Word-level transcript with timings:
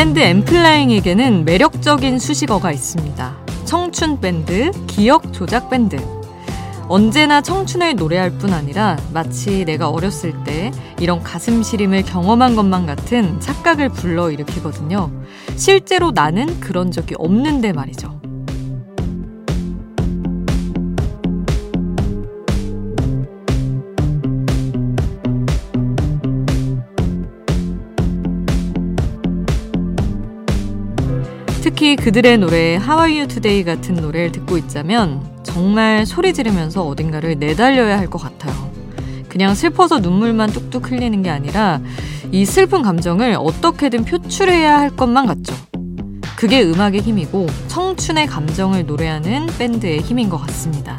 밴드 0.00 0.18
엠플라잉에게는 0.18 1.44
매력적인 1.44 2.18
수식어가 2.18 2.72
있습니다. 2.72 3.36
청춘 3.66 4.18
밴드, 4.18 4.70
기억 4.86 5.30
조작 5.30 5.68
밴드. 5.68 5.98
언제나 6.88 7.42
청춘을 7.42 7.96
노래할 7.96 8.30
뿐 8.38 8.54
아니라 8.54 8.96
마치 9.12 9.66
내가 9.66 9.90
어렸을 9.90 10.32
때 10.42 10.72
이런 10.98 11.22
가슴 11.22 11.62
시림을 11.62 12.04
경험한 12.04 12.56
것만 12.56 12.86
같은 12.86 13.38
착각을 13.40 13.90
불러일으키거든요. 13.90 15.10
실제로 15.56 16.12
나는 16.12 16.60
그런 16.60 16.90
적이 16.90 17.16
없는데 17.18 17.74
말이죠. 17.74 18.19
특히 31.80 31.96
그들의 31.96 32.36
노래 32.36 32.76
You 32.76 33.26
Today 33.26 33.64
같은 33.64 33.94
노래를 33.94 34.32
듣고 34.32 34.58
있자면 34.58 35.24
정말 35.42 36.04
소리 36.04 36.34
지르면서 36.34 36.86
어딘가를 36.86 37.38
내달려야 37.38 37.96
할 37.98 38.10
것 38.10 38.18
같아요. 38.20 38.70
그냥 39.30 39.54
슬퍼서 39.54 40.00
눈물만 40.00 40.50
뚝뚝 40.50 40.90
흘리는 40.90 41.22
게 41.22 41.30
아니라 41.30 41.80
이 42.32 42.44
슬픈 42.44 42.82
감정을 42.82 43.34
어떻게든 43.38 44.04
표출해야 44.04 44.78
할 44.78 44.90
것만 44.90 45.24
같죠. 45.24 45.54
그게 46.36 46.62
음악의 46.62 47.00
힘이고 47.00 47.46
청춘의 47.68 48.26
감정을 48.26 48.84
노래하는 48.84 49.46
밴드의 49.58 50.00
힘인 50.00 50.28
것 50.28 50.36
같습니다. 50.36 50.98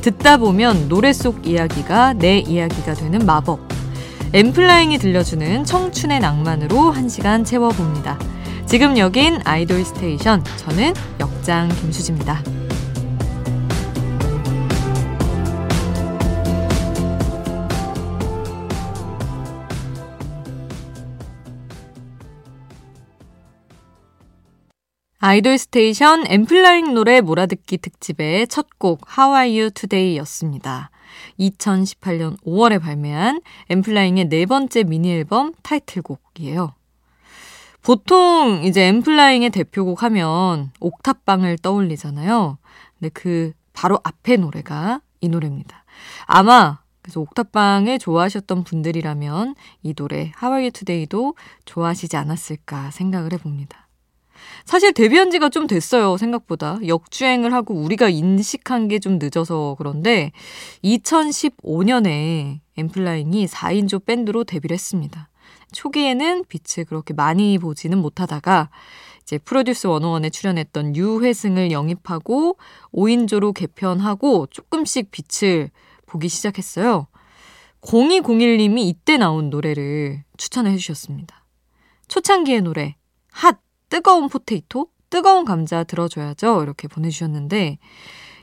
듣다 0.00 0.36
보면 0.38 0.88
노래 0.88 1.12
속 1.12 1.46
이야기가 1.46 2.14
내 2.14 2.40
이야기가 2.40 2.94
되는 2.94 3.24
마법. 3.24 3.60
엠플라잉이 4.32 4.98
들려주는 4.98 5.64
청춘의 5.64 6.18
낭만으로 6.18 6.90
한 6.90 7.08
시간 7.08 7.44
채워봅니다. 7.44 8.18
지금 8.72 8.96
여긴 8.96 9.38
아이돌 9.44 9.84
스테이션. 9.84 10.42
저는 10.56 10.94
역장 11.20 11.68
김수지입니다. 11.68 12.42
아이돌 25.18 25.58
스테이션 25.58 26.24
엔플라잉 26.26 26.94
노래 26.94 27.20
몰아듣기 27.20 27.76
특집의 27.76 28.48
첫 28.48 28.68
곡 28.78 29.02
How 29.18 29.36
Are 29.36 29.60
You 29.60 29.70
Today 29.70 30.16
였습니다. 30.20 30.90
2018년 31.38 32.42
5월에 32.42 32.80
발매한 32.80 33.42
엔플라잉의 33.68 34.30
네 34.30 34.46
번째 34.46 34.84
미니 34.84 35.12
앨범 35.12 35.52
타이틀곡이에요. 35.62 36.72
보통 37.82 38.62
이제 38.64 38.82
엠플라잉의 38.86 39.50
대표곡 39.50 40.02
하면 40.04 40.70
옥탑방을 40.80 41.58
떠올리잖아요. 41.58 42.58
근데 42.98 43.10
그 43.12 43.52
바로 43.72 43.98
앞에 44.04 44.36
노래가 44.36 45.00
이 45.20 45.28
노래입니다. 45.28 45.84
아마 46.26 46.78
그래서 47.02 47.20
옥탑방을 47.20 47.98
좋아하셨던 47.98 48.62
분들이라면 48.64 49.56
이 49.82 49.94
노래 49.94 50.30
하와이 50.36 50.70
투데이도 50.70 51.34
좋아하시지 51.64 52.16
않았을까 52.16 52.92
생각을 52.92 53.32
해봅니다. 53.32 53.88
사실 54.64 54.92
데뷔한 54.92 55.30
지가 55.30 55.48
좀 55.48 55.66
됐어요, 55.66 56.16
생각보다. 56.16 56.78
역주행을 56.86 57.52
하고 57.52 57.74
우리가 57.74 58.08
인식한 58.08 58.88
게 58.88 58.98
좀 58.98 59.18
늦어서 59.20 59.74
그런데 59.78 60.30
2015년에 60.84 62.60
엠플라잉이 62.76 63.46
4인조 63.46 64.04
밴드로 64.04 64.44
데뷔를 64.44 64.74
했습니다. 64.74 65.28
초기에는 65.72 66.44
빛을 66.48 66.84
그렇게 66.84 67.14
많이 67.14 67.58
보지는 67.58 67.98
못하다가 67.98 68.70
이제 69.22 69.38
프로듀스 69.38 69.88
101에 69.88 70.32
출연했던 70.32 70.96
유회승을 70.96 71.70
영입하고 71.70 72.56
5인조로 72.92 73.54
개편하고 73.54 74.46
조금씩 74.50 75.10
빛을 75.10 75.70
보기 76.06 76.28
시작했어요. 76.28 77.06
0201님이 77.82 78.80
이때 78.80 79.16
나온 79.16 79.50
노래를 79.50 80.24
추천해 80.36 80.76
주셨습니다. 80.76 81.44
초창기의 82.08 82.62
노래 82.62 82.96
핫 83.32 83.58
뜨거운 83.88 84.28
포테이토 84.28 84.88
뜨거운 85.10 85.44
감자 85.44 85.84
들어줘야죠 85.84 86.62
이렇게 86.62 86.88
보내주셨는데 86.88 87.78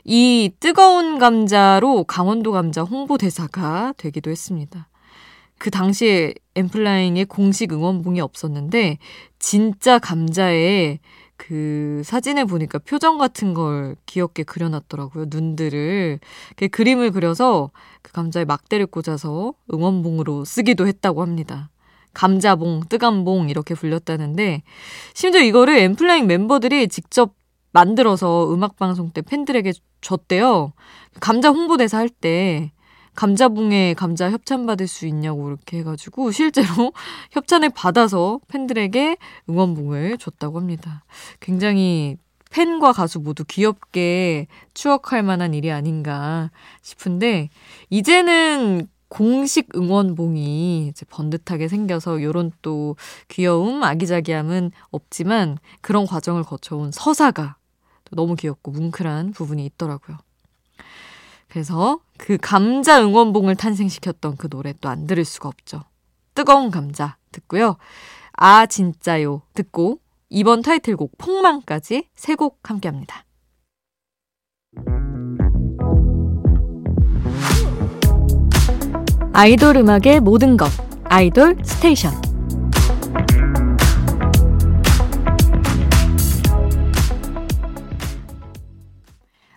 이 0.04 0.50
뜨거운 0.60 1.18
감자로 1.18 2.04
강원도 2.04 2.52
감자 2.52 2.82
홍보대사가 2.82 3.94
되기도 3.96 4.30
했습니다. 4.30 4.89
그 5.60 5.70
당시에 5.70 6.32
엠플라잉의 6.56 7.26
공식 7.26 7.70
응원봉이 7.74 8.18
없었는데 8.22 8.96
진짜 9.38 9.98
감자에 9.98 11.00
그 11.36 12.00
사진을 12.02 12.46
보니까 12.46 12.78
표정 12.78 13.18
같은 13.18 13.52
걸 13.52 13.94
귀엽게 14.06 14.44
그려놨더라고요. 14.44 15.26
눈들을. 15.28 16.18
그 16.56 16.68
그림을 16.68 17.10
그려서 17.10 17.70
그 18.00 18.10
감자에 18.12 18.46
막대를 18.46 18.86
꽂아서 18.86 19.52
응원봉으로 19.72 20.46
쓰기도 20.46 20.86
했다고 20.86 21.20
합니다. 21.20 21.68
감자봉, 22.14 22.84
뜨감봉 22.88 23.50
이렇게 23.50 23.74
불렸다는데 23.74 24.62
심지어 25.12 25.42
이거를 25.42 25.78
엠플라잉 25.78 26.26
멤버들이 26.26 26.88
직접 26.88 27.34
만들어서 27.72 28.50
음악방송 28.54 29.10
때 29.10 29.20
팬들에게 29.20 29.74
줬대요. 30.00 30.72
감자 31.20 31.50
홍보대사 31.50 31.98
할 31.98 32.08
때 32.08 32.72
감자붕에 33.14 33.94
감자 33.94 34.30
협찬 34.30 34.66
받을 34.66 34.86
수 34.86 35.06
있냐고 35.06 35.48
이렇게 35.48 35.78
해가지고 35.78 36.30
실제로 36.32 36.92
협찬을 37.32 37.70
받아서 37.70 38.40
팬들에게 38.48 39.16
응원봉을 39.48 40.18
줬다고 40.18 40.58
합니다. 40.58 41.04
굉장히 41.40 42.16
팬과 42.50 42.92
가수 42.92 43.20
모두 43.20 43.44
귀엽게 43.44 44.46
추억할 44.74 45.22
만한 45.22 45.54
일이 45.54 45.70
아닌가 45.70 46.50
싶은데 46.82 47.48
이제는 47.90 48.88
공식 49.08 49.68
응원봉이 49.76 50.86
이제 50.86 51.04
번듯하게 51.10 51.68
생겨서 51.68 52.22
요런 52.22 52.52
또 52.62 52.96
귀여움, 53.28 53.82
아기자기함은 53.82 54.70
없지만 54.90 55.58
그런 55.80 56.06
과정을 56.06 56.44
거쳐온 56.44 56.92
서사가 56.92 57.56
너무 58.12 58.36
귀엽고 58.36 58.70
뭉클한 58.70 59.32
부분이 59.32 59.64
있더라고요. 59.66 60.18
그래서 61.50 61.98
그 62.16 62.38
감자 62.40 63.02
응원봉을 63.02 63.56
탄생시켰던 63.56 64.36
그 64.36 64.48
노래 64.48 64.72
또 64.80 64.88
안 64.88 65.06
들을 65.06 65.24
수가 65.24 65.48
없죠. 65.48 65.82
뜨거운 66.34 66.70
감자 66.70 67.16
듣고요. 67.32 67.76
아 68.32 68.66
진짜요 68.66 69.42
듣고 69.52 69.98
이번 70.30 70.62
타이틀곡 70.62 71.18
폭망까지 71.18 72.08
세 72.14 72.34
곡 72.36 72.60
함께 72.62 72.88
합니다. 72.88 73.24
아이돌 79.32 79.76
음악의 79.76 80.20
모든 80.20 80.56
것 80.56 80.68
아이돌 81.04 81.56
스테이션 81.64 82.29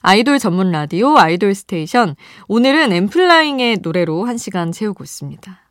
아이돌 0.05 0.37
전문 0.37 0.69
라디오 0.69 1.17
아이돌 1.17 1.55
스테이션. 1.55 2.17
오늘은 2.49 2.91
엔플라잉의 2.91 3.77
노래로 3.81 4.25
한 4.25 4.37
시간 4.37 4.73
채우고 4.73 5.01
있습니다. 5.01 5.61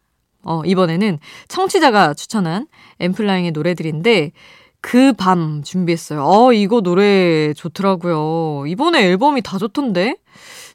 어, 0.45 0.63
이번에는 0.65 1.19
청취자가 1.49 2.15
추천한 2.15 2.67
엔플라잉의 2.99 3.51
노래들인데 3.51 4.33
그 4.81 5.13
밤 5.13 5.63
준비했어요. 5.63 6.25
어, 6.25 6.53
이거 6.55 6.81
노래 6.81 7.53
좋더라고요. 7.53 8.65
이번에 8.67 9.05
앨범이 9.05 9.43
다 9.43 9.59
좋던데? 9.59 10.17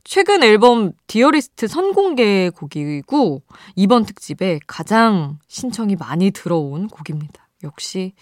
최근 0.04 0.44
앨범 0.44 0.92
Dearest 1.08 1.68
선공개 1.68 2.52
곡이고 2.52 3.42
이번 3.76 4.06
특집에 4.06 4.60
가장 4.68 5.40
신청이 5.48 5.96
많이 5.96 6.30
들어온 6.30 6.88
곡입니다. 6.88 7.50
역시 7.64 8.14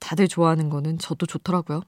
다들 0.00 0.26
좋아하는 0.26 0.68
거는 0.68 0.98
저도 0.98 1.26
좋더라고요. 1.26 1.82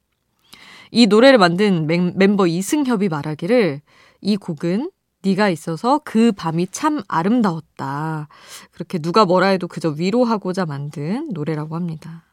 이 0.91 1.07
노래를 1.07 1.39
만든 1.39 1.87
멤 1.87 2.37
버 2.37 2.47
이승협이 2.47 3.09
말하기를 3.09 3.81
이 4.21 4.37
곡은 4.37 4.91
네가 5.23 5.49
있어서 5.51 6.01
그 6.05 6.33
밤이 6.33 6.69
참 6.71 7.03
아름다웠다. 7.09 8.29
그렇게 8.71 8.99
누가 8.99 9.25
뭐라 9.25 9.49
해도 9.49 9.67
그저 9.69 9.91
위로하고자 9.91 10.67
만든 10.67 11.29
노래라고 11.33 11.75
합니다. 11.75 12.25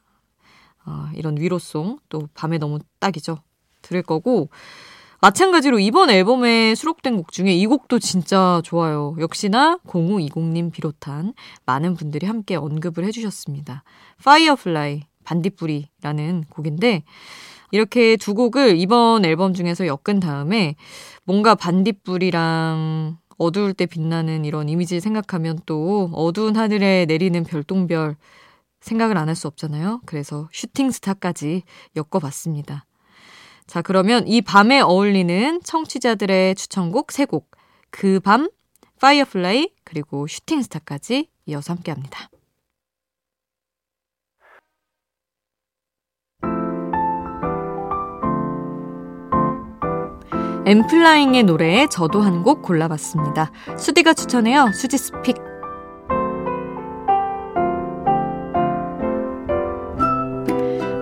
어, 0.86 1.10
이런 1.16 1.38
위로송 1.40 2.00
또 2.10 2.28
밤에 2.34 2.58
너무 2.58 2.80
딱이죠. 3.00 3.40
들을 3.82 4.02
거고 4.02 4.50
마찬가지로 5.22 5.80
이번 5.80 6.10
앨범에 6.10 6.76
수록된 6.76 7.16
곡 7.16 7.32
중에 7.32 7.54
이 7.54 7.66
곡도 7.66 8.00
진짜 8.00 8.62
좋아요. 8.66 9.16
역시나 9.20 9.78
0520님 9.88 10.72
비롯한 10.74 11.34
많은 11.66 11.94
분들이 11.96 12.28
함께 12.28 12.58
언급을 12.58 13.06
해주셨습니다. 13.06 13.84
Firefly 14.20 15.04
반딧불이라는 15.24 16.44
곡인데 16.50 17.04
이렇게 17.74 18.18
두 18.18 18.36
곡을 18.36 18.78
이번 18.78 19.26
앨범 19.26 19.56
중에서 19.56 19.88
엮은 19.88 20.20
다음에 20.20 20.76
뭔가 21.26 21.56
반딧불이랑 21.56 23.18
어두울 23.40 23.74
때 23.74 23.88
빛나는 23.88 24.46
이런 24.46 24.70
이미지를 24.70 25.02
생각하면 25.02 25.60
또 25.66 26.12
어두운 26.14 26.56
하늘에 26.56 27.06
내리는 27.08 27.44
별똥별 27.44 28.16
생각을 28.80 29.18
안 29.18 29.28
할 29.28 29.36
수 29.36 29.48
없잖아요. 29.48 30.02
그래서 30.06 30.50
슈팅 30.54 30.92
스타까지 30.92 31.64
엮어봤습니다. 31.96 32.86
자, 33.66 33.82
그러면 33.82 34.28
이 34.28 34.42
밤에 34.42 34.80
어울리는 34.82 35.62
청취자들의 35.64 36.54
추천곡 36.56 37.08
3곡. 37.08 37.46
그 37.90 38.20
밤, 38.20 38.50
Firefly, 39.02 39.70
그리고 39.84 40.28
Shooting 40.28 40.62
Star까지 40.62 41.30
이어서 41.48 41.74
함께 41.74 41.92
합니다. 41.92 42.30
엔플라잉의 50.66 51.44
노래에 51.44 51.88
저도 51.88 52.22
한 52.22 52.44
곡 52.44 52.62
골라봤습니다. 52.62 53.52
숮디가 53.78 54.14
추천해요. 54.14 54.72
수지's 54.74 54.98
Pick. 54.98 55.38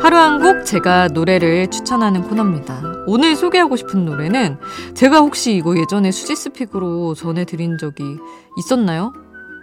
하루 0.02 0.18
한 0.18 0.42
곡 0.42 0.66
제가 0.66 1.10
노래를 1.10 1.68
추천하는 1.68 2.24
코너입니다. 2.24 2.81
오늘 3.08 3.36
소개하고 3.36 3.75
싶은 3.75 4.06
노래는 4.06 4.58
제가 4.96 5.19
혹시 5.19 5.56
이거 5.56 5.78
예전에 5.78 6.12
수지 6.12 6.36
스픽으로 6.36 7.13
전해드린 7.13 7.78
적이 7.78 8.18
있었나요? 8.58 9.13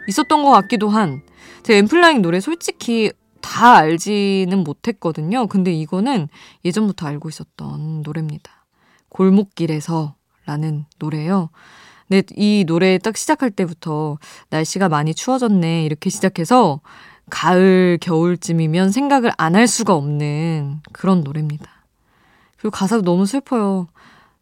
있었던 0.09 0.45
것 0.45 0.51
같기도 0.51 0.89
한. 0.89 1.23
제 1.65 1.77
엠플라잉 1.77 2.23
노래 2.23 2.41
솔직히 2.41 3.13
다 3.41 3.77
알지는 3.77 4.63
못했거든요. 4.65 5.49
근데 5.49 5.73
이거는 5.73 6.29
예전부터 6.65 7.07
알고 7.07 7.29
있었던 7.29 8.03
노래입니다. 8.03 8.58
골목길에서 9.19 10.15
라는 10.47 10.85
노래예요. 10.99 11.51
근데 12.09 12.23
이 12.37 12.65
노래 12.67 12.99
딱 12.99 13.17
시작할 13.17 13.51
때부터 13.51 14.19
날씨가 14.51 14.89
많이 14.89 15.13
추워졌네 15.13 15.85
이렇게 15.85 16.09
시작해서 16.09 16.81
가을 17.29 17.99
겨울쯤이면 18.01 18.93
생각을 18.93 19.33
안 19.37 19.55
할 19.57 19.67
수가 19.67 19.95
없는 19.95 20.81
그런 20.93 21.23
노래입니다. 21.23 21.69
그리고 22.57 22.71
가사도 22.71 23.03
너무 23.03 23.27
슬퍼요. 23.27 23.89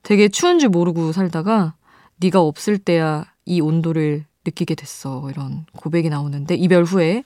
되게 0.02 0.28
추운 0.28 0.58
줄 0.58 0.68
모르고 0.68 1.10
살다가 1.12 1.74
네가 2.18 2.40
없을 2.40 2.78
때야 2.78 3.24
이 3.46 3.60
온도를 3.60 4.26
느끼게 4.44 4.76
됐어. 4.76 5.28
이런 5.30 5.64
고백이 5.76 6.08
나오는데 6.10 6.54
이별 6.54 6.84
후에 6.84 7.24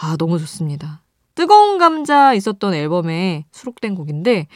아 0.00 0.16
너무 0.16 0.38
좋습니다. 0.38 1.00
뜨거운 1.34 1.78
감자 1.78 2.34
있었던 2.34 2.74
앨범에 2.74 3.46
수록된 3.50 3.94
곡인데 3.94 4.46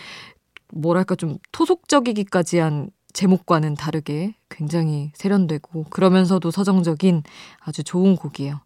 뭐랄까 0.75 1.15
좀 1.15 1.39
토속적이기까지 1.53 2.59
한 2.59 2.91
제목과는 3.13 3.75
다르게 3.75 4.35
굉장히 4.49 5.13
세련되고 5.15 5.85
그러면서도 5.91 6.51
서정적인 6.51 7.23
아주 7.61 7.85
좋은 7.85 8.17
곡이에요. 8.17 8.61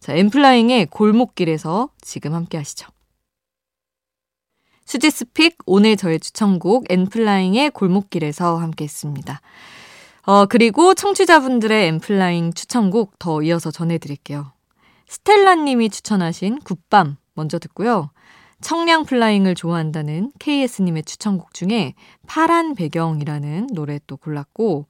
자, 0.00 0.12
엠플라잉의 0.14 0.86
골목길에서 0.86 1.88
지금 2.02 2.34
함께 2.34 2.58
하시죠. 2.58 2.88
수지's 4.84 5.10
Pick 5.10 5.56
오늘 5.64 5.96
저의 5.96 6.20
추천곡 6.20 6.84
엔플라잉의 6.90 7.70
골목길에서 7.70 8.58
함께 8.58 8.84
했습니다. 8.84 9.40
어, 10.26 10.44
그리고 10.44 10.92
청취자분들의 10.92 11.86
엔플라잉 11.86 12.52
추천곡 12.52 13.18
더 13.18 13.42
이어서 13.42 13.70
전해드릴게요. 13.70 14.52
스텔라님이 15.08 15.88
추천하신 15.88 16.58
굿밤 16.60 17.16
먼저 17.32 17.58
듣고요. 17.58 18.10
청량 18.64 19.04
플라잉을 19.04 19.54
좋아한다는 19.54 20.32
KS님의 20.38 21.04
추천곡 21.04 21.52
중에 21.52 21.92
파란 22.26 22.74
배경이라는 22.74 23.68
노래 23.74 24.00
또 24.06 24.16
골랐고, 24.16 24.86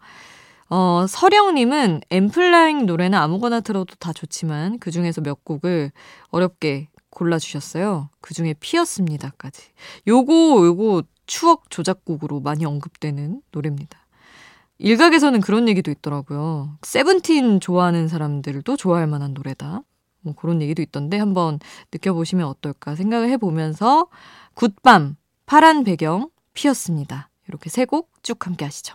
어, 0.71 1.06
서령님은 1.09 2.03
엔플라잉 2.09 2.87
노래는 2.87 3.19
아무거나 3.19 3.61
들어도 3.61 3.97
다 3.97 4.12
좋지만 4.12 4.79
그 4.79 4.93
중에서 4.93 5.23
몇 5.23 5.44
곡을 5.44 5.91
어렵게 6.31 6.87
골라주셨어요. 7.11 8.11
그 8.21 8.32
중에 8.32 8.55
피었습니다까지. 8.61 9.62
요거, 10.06 10.32
요거 10.67 11.03
추억 11.26 11.69
조작곡으로 11.69 12.41
많이 12.41 12.65
언급되는 12.65 13.43
노래입니다. 13.50 13.99
일각에서는 14.79 15.41
그런 15.41 15.69
얘기도 15.69 15.91
있더라고요. 15.91 16.79
세븐틴 16.82 17.59
좋아하는 17.59 18.06
사람들도 18.06 18.76
좋아할 18.76 19.09
만한 19.09 19.35
노래다. 19.35 19.82
뭐 20.25 20.35
그런 20.35 20.61
얘기도 20.62 20.82
있던데 20.82 21.19
한번 21.19 21.61
느껴보시면 21.93 22.47
어떨까 22.47 22.97
생각을 22.97 23.31
해보면서 23.31 24.09
굿밤, 24.55 25.17
파란 25.47 25.85
배경, 25.85 26.31
피었습니다. 26.55 27.31
이렇게 27.49 27.71
세 27.71 27.85
곡 27.85 28.11
쭉 28.23 28.47
함께 28.47 28.65
하시죠. 28.65 28.94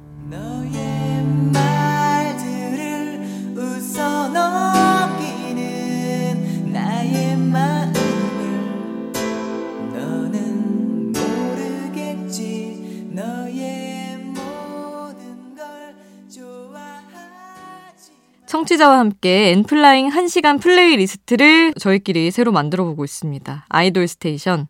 청취자와 18.61 18.99
함께 18.99 19.51
엔플라잉 19.51 20.09
1시간 20.09 20.61
playlist를 20.61 21.73
저희끼리 21.79 22.29
새로 22.31 22.51
만들어 22.51 22.83
보고 22.83 23.03
있습니다. 23.03 23.65
아이돌 23.69 24.07
스테이션. 24.07 24.67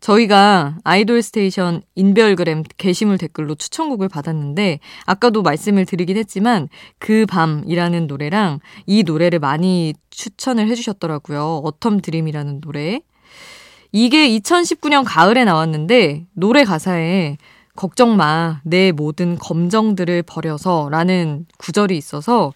저희가 0.00 0.76
아이돌 0.84 1.22
스테이션 1.22 1.82
인별그램 1.94 2.64
게시물 2.76 3.16
댓글로 3.16 3.54
추천곡을 3.54 4.08
받았는데 4.08 4.80
아까도 5.06 5.42
말씀을 5.42 5.86
드리긴 5.86 6.18
했지만 6.18 6.68
그 6.98 7.24
밤이라는 7.26 8.06
노래랑 8.06 8.60
이 8.86 9.02
노래를 9.02 9.38
많이 9.38 9.94
추천을 10.10 10.68
해주셨더라고요. 10.68 11.62
Autumn 11.64 12.02
Dream이라는 12.02 12.60
노래. 12.60 13.00
이게 13.92 14.28
2019년 14.28 15.04
가을에 15.06 15.44
나왔는데 15.44 16.26
노래 16.34 16.64
가사에 16.64 17.38
걱정 17.76 18.16
마, 18.16 18.60
내 18.64 18.90
모든 18.90 19.36
감정들을 19.36 20.22
버려서 20.24 20.88
라는 20.90 21.46
구절이 21.58 21.96
있어서 21.96 22.52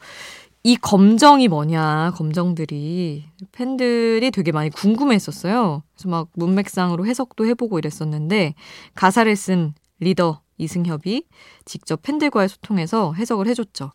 이 0.62 0.76
검정이 0.76 1.48
뭐냐, 1.48 2.12
검정들이. 2.16 3.24
팬들이 3.52 4.30
되게 4.30 4.52
많이 4.52 4.68
궁금해 4.68 5.14
했었어요. 5.14 5.82
그래서 5.94 6.08
막 6.08 6.28
문맥상으로 6.34 7.06
해석도 7.06 7.46
해보고 7.46 7.78
이랬었는데, 7.78 8.54
가사를 8.94 9.34
쓴 9.36 9.74
리더 10.00 10.42
이승협이 10.58 11.24
직접 11.64 12.02
팬들과의 12.02 12.50
소통에서 12.50 13.14
해석을 13.14 13.46
해줬죠. 13.48 13.92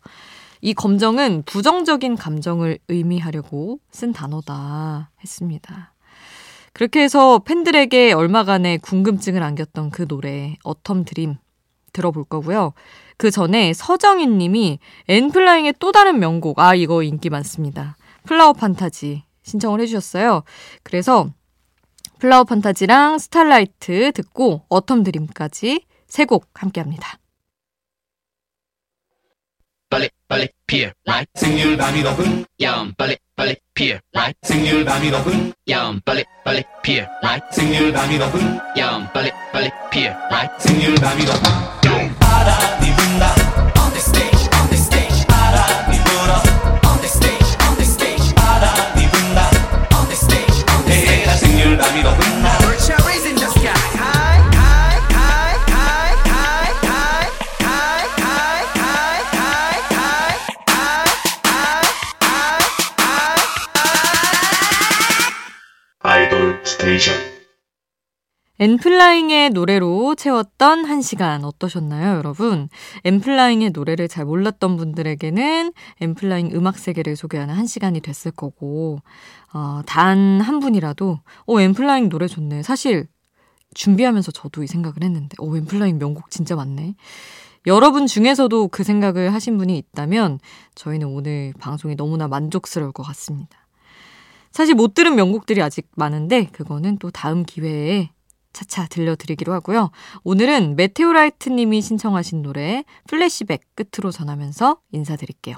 이 0.60 0.74
검정은 0.74 1.44
부정적인 1.46 2.16
감정을 2.16 2.78
의미하려고 2.88 3.78
쓴 3.92 4.12
단어다 4.12 5.10
했습니다. 5.22 5.94
그렇게 6.72 7.02
해서 7.02 7.38
팬들에게 7.38 8.12
얼마간의 8.12 8.78
궁금증을 8.78 9.42
안겼던 9.42 9.90
그 9.90 10.06
노래, 10.08 10.56
Autumn 10.64 11.06
Dream 11.06 11.36
들어볼 11.96 12.24
거고요. 12.24 12.72
그 13.16 13.30
전에 13.30 13.72
서정인 13.72 14.38
님이 14.38 14.78
엔플라잉의 15.08 15.74
또 15.78 15.90
다른 15.90 16.18
명곡, 16.18 16.58
아, 16.60 16.74
이거 16.74 17.02
인기 17.02 17.30
많습니다. 17.30 17.96
플라워 18.24 18.52
판타지 18.52 19.24
신청을 19.42 19.80
해주셨어요. 19.80 20.42
그래서 20.82 21.28
플라워 22.18 22.44
판타지랑 22.44 23.18
스타라이트 23.18 24.12
듣고 24.12 24.62
어텀 24.68 25.04
드림까지 25.04 25.84
세 26.08 26.24
곡 26.24 26.46
함께 26.54 26.80
합니다. 26.80 27.18
빨리 30.28 30.48
피어 30.66 30.90
라이트 31.04 31.30
생률 31.36 31.76
밤이 31.76 32.02
높은 32.02 32.44
야음 32.60 32.92
빨리 32.96 33.16
빨리 33.36 33.56
피어 33.74 33.98
라이트 34.12 34.38
생률 34.42 34.84
밤이 34.84 35.10
높은 35.10 35.52
야음 35.68 36.00
빨리 36.04 36.24
빨리 36.44 36.64
피어 36.82 37.06
라이트 37.22 37.46
생률 37.52 37.92
밤이 37.92 38.18
높은 38.18 38.58
야음 38.76 39.06
빨리 39.12 39.30
빨리 39.52 39.70
피어 39.90 40.12
라이트 40.28 40.68
생률 40.68 40.94
밤이 40.96 41.24
높은 41.24 42.18
바람이 42.18 42.96
분다 42.96 43.45
엔플라잉의 68.66 69.50
노래로 69.50 70.16
채웠던 70.16 70.86
한 70.86 71.00
시간 71.00 71.44
어떠셨나요, 71.44 72.16
여러분? 72.16 72.68
엔플라잉의 73.04 73.70
노래를 73.70 74.08
잘 74.08 74.24
몰랐던 74.24 74.76
분들에게는 74.76 75.72
엔플라잉 76.00 76.50
음악 76.52 76.76
세계를 76.76 77.14
소개하는 77.14 77.54
한 77.54 77.68
시간이 77.68 78.00
됐을 78.00 78.32
거고, 78.32 78.98
어, 79.54 79.82
단 79.86 80.40
한 80.40 80.58
분이라도, 80.58 81.20
어, 81.46 81.60
엔플라잉 81.60 82.08
노래 82.08 82.26
좋네. 82.26 82.64
사실, 82.64 83.06
준비하면서 83.74 84.32
저도 84.32 84.64
이 84.64 84.66
생각을 84.66 85.04
했는데, 85.04 85.36
어, 85.38 85.56
엔플라잉 85.56 85.98
명곡 85.98 86.32
진짜 86.32 86.56
많네. 86.56 86.96
여러분 87.68 88.08
중에서도 88.08 88.66
그 88.68 88.82
생각을 88.82 89.32
하신 89.32 89.58
분이 89.58 89.78
있다면, 89.78 90.40
저희는 90.74 91.06
오늘 91.06 91.52
방송이 91.60 91.94
너무나 91.94 92.26
만족스러울 92.26 92.90
것 92.90 93.04
같습니다. 93.04 93.68
사실 94.50 94.74
못 94.74 94.94
들은 94.94 95.14
명곡들이 95.14 95.62
아직 95.62 95.88
많은데, 95.94 96.46
그거는 96.46 96.98
또 96.98 97.12
다음 97.12 97.44
기회에 97.44 98.10
차차 98.56 98.86
들려드리기로 98.86 99.52
하고요. 99.52 99.90
오늘은 100.24 100.76
메테오라이트 100.76 101.50
님이 101.50 101.82
신청하신 101.82 102.40
노래 102.40 102.84
플래시백 103.06 103.60
끝으로 103.74 104.10
전하면서 104.10 104.78
인사드릴게요. 104.92 105.56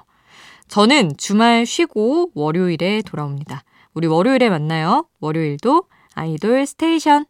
저는 0.67 1.17
주말 1.17 1.65
쉬고 1.65 2.33
월요일에 2.35 3.03
돌아옵니다. 3.03 3.63
우리 3.95 4.09
월요일에 4.09 4.51
만나요. 4.51 5.07
월요일도 5.21 5.85
아이돌 6.15 6.67
스테이션. 6.67 7.25